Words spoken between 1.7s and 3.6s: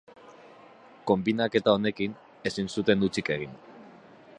honekin, ezin zuten hutsik egin.